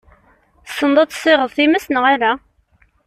Tessneḍ 0.65 0.97
ad 0.99 1.09
tessiɣeḍ 1.11 1.51
times 1.57 1.85
neɣ 1.89 2.03
ala? 2.13 2.31